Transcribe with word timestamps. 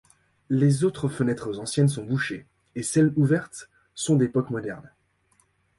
Les 0.49 0.83
autres 0.83 1.09
fenêtres 1.09 1.59
anciennes 1.59 1.87
sont 1.87 2.03
bouchées 2.03 2.47
et 2.73 2.81
celles 2.81 3.13
ouvertes 3.17 3.69
sont 3.93 4.15
d'époque 4.15 4.49
moderne. 4.49 4.89